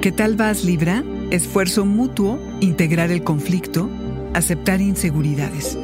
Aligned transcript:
¿Qué 0.00 0.12
tal 0.12 0.36
vas, 0.36 0.64
Libra? 0.64 1.02
Esfuerzo 1.32 1.84
mutuo, 1.84 2.38
integrar 2.60 3.10
el 3.10 3.24
conflicto, 3.24 3.90
aceptar 4.32 4.80
inseguridades. 4.80 5.76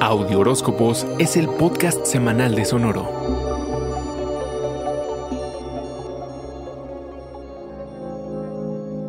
Audio 0.00 0.38
Horóscopos 0.38 1.06
es 1.18 1.36
el 1.36 1.48
podcast 1.48 2.06
semanal 2.06 2.54
de 2.54 2.64
Sonoro. 2.64 3.06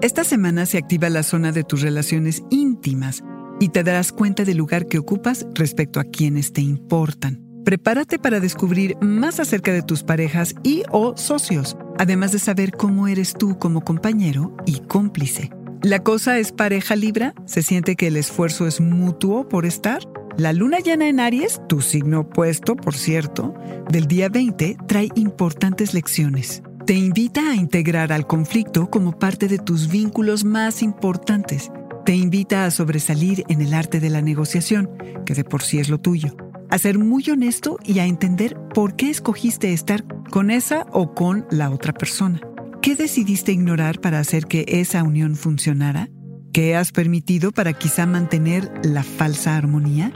Esta 0.02 0.26
semana 0.26 0.66
se 0.66 0.78
activa 0.78 1.10
la 1.10 1.24
zona 1.24 1.54
de 1.54 1.64
tus 1.64 1.82
relaciones 1.82 2.44
íntimas 2.50 3.24
y 3.62 3.70
te 3.70 3.86
darás 3.86 4.12
cuenta 4.12 4.44
del 4.44 4.58
lugar 4.58 4.88
que 4.88 4.98
ocupas 4.98 5.48
respecto 5.54 6.02
a 6.02 6.04
quienes 6.04 6.52
te 6.52 6.60
importan. 6.60 7.49
Prepárate 7.66 8.20
para 8.20 8.40
descubrir 8.40 8.98
más 9.02 9.40
acerca 9.40 9.72
de 9.72 9.82
tus 9.82 10.04
parejas 10.04 10.56
y 10.64 10.84
o 10.92 11.16
socios 11.18 11.78
además 12.00 12.32
de 12.32 12.40
saber 12.40 12.72
cómo 12.72 13.08
eres 13.08 13.34
tú 13.34 13.60
como 13.60 13.82
compañero 13.82 14.56
y 14.66 14.80
cómplice. 14.80 15.52
La 15.84 16.00
cosa 16.00 16.40
es 16.40 16.54
pareja 16.54 16.96
Libra, 16.96 17.34
se 17.46 17.62
siente 17.62 17.96
que 17.96 18.08
el 18.08 18.16
esfuerzo 18.16 18.68
es 18.68 18.80
mutuo 18.80 19.48
por 19.48 19.66
estar. 19.66 20.00
La 20.38 20.54
luna 20.54 20.80
llena 20.80 21.10
en 21.10 21.20
Aries, 21.20 21.62
tu 21.68 21.82
signo 21.82 22.22
opuesto, 22.22 22.78
por 22.78 22.96
cierto, 22.96 23.54
del 23.90 24.08
día 24.08 24.30
20 24.30 24.78
trae 24.88 25.10
importantes 25.16 25.94
lecciones. 25.94 26.64
Te 26.86 26.94
invita 26.94 27.52
a 27.52 27.56
integrar 27.56 28.14
al 28.14 28.26
conflicto 28.26 28.90
como 28.90 29.20
parte 29.20 29.50
de 29.50 29.60
tus 29.60 29.90
vínculos 29.90 30.46
más 30.46 30.82
importantes. 30.82 31.70
Te 32.06 32.16
invita 32.16 32.64
a 32.64 32.72
sobresalir 32.72 33.44
en 33.50 33.62
el 33.62 33.74
arte 33.74 34.00
de 34.00 34.10
la 34.10 34.22
negociación, 34.22 34.90
que 35.26 35.34
de 35.34 35.44
por 35.44 35.64
sí 35.64 35.80
es 35.80 35.90
lo 35.90 36.00
tuyo. 36.00 36.49
A 36.70 36.78
ser 36.78 37.00
muy 37.00 37.28
honesto 37.32 37.80
y 37.84 37.98
a 37.98 38.06
entender 38.06 38.56
por 38.76 38.96
qué 38.96 39.10
escogiste 39.10 39.74
estar 39.74 40.06
con 40.30 40.52
esa 40.52 40.86
o 40.92 41.16
con 41.16 41.48
la 41.50 41.72
otra 41.72 41.94
persona. 41.94 42.40
¿Qué 42.82 42.96
decidiste 42.96 43.52
ignorar 43.52 44.00
para 44.00 44.20
hacer 44.20 44.46
que 44.46 44.66
esa 44.68 45.02
unión 45.04 45.36
funcionara? 45.36 46.10
¿Qué 46.54 46.76
has 46.76 46.92
permitido 46.92 47.52
para 47.52 47.74
quizá 47.74 48.06
mantener 48.06 48.72
la 48.84 49.02
falsa 49.02 49.58
armonía? 49.58 50.14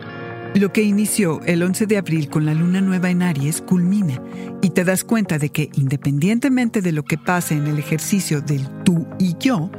Lo 0.53 0.71
que 0.71 0.83
inició 0.83 1.41
el 1.45 1.63
11 1.63 1.87
de 1.87 1.97
abril 1.97 2.29
con 2.29 2.45
la 2.45 2.53
luna 2.53 2.81
nueva 2.81 3.09
en 3.09 3.23
Aries 3.23 3.59
culmina 3.59 4.21
y 4.61 4.69
te 4.69 4.83
das 4.83 5.03
cuenta 5.03 5.39
de 5.39 5.49
que 5.49 5.71
independientemente 5.73 6.81
de 6.81 6.91
lo 6.91 7.03
que 7.03 7.17
pase 7.17 7.55
en 7.55 7.65
el 7.65 7.79
ejercicio 7.79 8.41
del 8.41 8.69
tú 8.83 9.07
y 9.17 9.35
yo, 9.39 9.71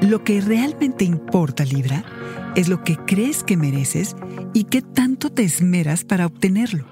lo 0.00 0.22
que 0.22 0.40
realmente 0.40 1.04
importa, 1.04 1.64
Libra, 1.64 2.04
es 2.54 2.68
lo 2.68 2.84
que 2.84 2.96
crees 2.96 3.42
que 3.42 3.56
mereces 3.56 4.14
y 4.54 4.64
qué 4.64 4.82
te 5.30 5.42
esmeras 5.44 6.04
para 6.04 6.26
obtenerlo. 6.26 6.84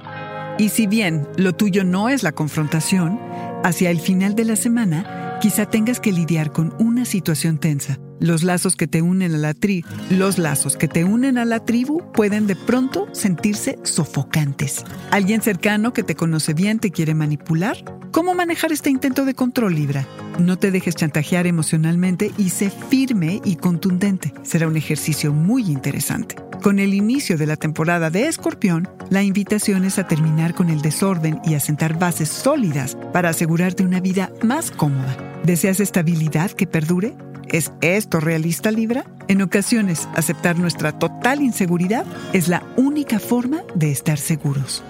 Y 0.58 0.68
si 0.68 0.86
bien 0.86 1.26
lo 1.36 1.54
tuyo 1.54 1.84
no 1.84 2.08
es 2.08 2.22
la 2.22 2.32
confrontación, 2.32 3.18
hacia 3.64 3.90
el 3.90 4.00
final 4.00 4.34
de 4.34 4.44
la 4.44 4.56
semana 4.56 5.38
quizá 5.40 5.66
tengas 5.66 6.00
que 6.00 6.12
lidiar 6.12 6.52
con 6.52 6.74
una 6.78 7.04
situación 7.04 7.58
tensa. 7.58 7.98
Los 8.20 8.42
lazos 8.42 8.76
que 8.76 8.86
te 8.86 9.00
unen 9.00 9.34
a 9.34 9.38
la 9.38 9.54
tribu, 9.54 9.88
los 10.10 10.36
lazos 10.36 10.76
que 10.76 10.86
te 10.86 11.04
unen 11.04 11.38
a 11.38 11.46
la 11.46 11.64
tribu 11.64 12.12
pueden 12.12 12.46
de 12.46 12.56
pronto 12.56 13.08
sentirse 13.12 13.78
sofocantes. 13.82 14.84
¿Alguien 15.10 15.40
cercano 15.40 15.94
que 15.94 16.02
te 16.02 16.14
conoce 16.14 16.52
bien 16.52 16.78
te 16.78 16.90
quiere 16.90 17.14
manipular? 17.14 17.82
¿Cómo 18.12 18.34
manejar 18.34 18.72
este 18.72 18.90
intento 18.90 19.24
de 19.24 19.32
control, 19.32 19.74
Libra? 19.74 20.06
No 20.38 20.58
te 20.58 20.70
dejes 20.70 20.96
chantajear 20.96 21.46
emocionalmente 21.46 22.32
y 22.36 22.50
sé 22.50 22.68
firme 22.68 23.40
y 23.44 23.56
contundente. 23.56 24.34
Será 24.42 24.68
un 24.68 24.76
ejercicio 24.76 25.32
muy 25.32 25.70
interesante. 25.70 26.36
Con 26.62 26.78
el 26.78 26.92
inicio 26.92 27.38
de 27.38 27.46
la 27.46 27.56
temporada 27.56 28.10
de 28.10 28.26
Escorpión, 28.26 28.86
la 29.08 29.22
invitación 29.22 29.84
es 29.86 29.98
a 29.98 30.06
terminar 30.06 30.54
con 30.54 30.68
el 30.68 30.82
desorden 30.82 31.40
y 31.42 31.54
a 31.54 31.60
sentar 31.60 31.98
bases 31.98 32.28
sólidas 32.28 32.98
para 33.14 33.30
asegurarte 33.30 33.82
una 33.82 34.00
vida 34.00 34.30
más 34.42 34.70
cómoda. 34.70 35.16
¿Deseas 35.42 35.80
estabilidad 35.80 36.50
que 36.50 36.66
perdure? 36.66 37.14
¿Es 37.48 37.72
esto 37.80 38.20
realista, 38.20 38.70
Libra? 38.70 39.06
En 39.28 39.40
ocasiones, 39.40 40.06
aceptar 40.14 40.58
nuestra 40.58 40.92
total 40.92 41.40
inseguridad 41.40 42.04
es 42.34 42.48
la 42.48 42.62
única 42.76 43.18
forma 43.18 43.62
de 43.74 43.90
estar 43.90 44.18
seguros. 44.18 44.84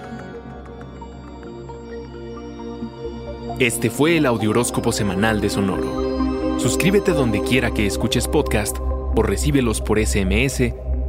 Este 3.59 3.89
fue 3.89 4.17
el 4.17 4.25
Audioróscopo 4.25 4.91
Semanal 4.91 5.39
de 5.39 5.49
Sonoro. 5.49 6.59
Suscríbete 6.59 7.11
donde 7.11 7.41
quiera 7.41 7.71
que 7.71 7.87
escuches 7.87 8.27
podcast 8.27 8.77
o 8.79 9.23
recíbelos 9.23 9.79
por 9.79 10.05
SMS 10.05 10.73